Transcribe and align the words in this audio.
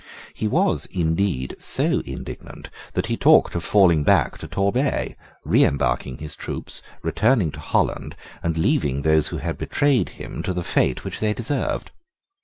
He 0.33 0.47
was, 0.47 0.87
indeed, 0.87 1.55
so 1.59 2.01
indignant, 2.07 2.71
that 2.93 3.05
he 3.05 3.15
talked 3.15 3.53
of 3.53 3.63
falling 3.63 4.01
back 4.03 4.35
to 4.39 4.47
Torbay, 4.47 5.15
reembarking 5.45 6.17
his 6.17 6.35
troops, 6.35 6.81
returning 7.03 7.51
to 7.51 7.59
Holland, 7.59 8.15
and 8.41 8.57
leaving 8.57 9.03
those 9.03 9.27
who 9.27 9.37
had 9.37 9.59
betrayed 9.59 10.09
him 10.17 10.41
to 10.41 10.53
the 10.53 10.63
fate 10.63 11.03
which 11.05 11.19
they 11.19 11.35
deserved. 11.35 11.91